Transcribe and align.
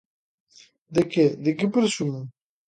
¿De 0.95 1.03
que?, 1.11 1.23
¿de 1.43 1.51
que 1.57 1.73
presumen? 1.75 2.23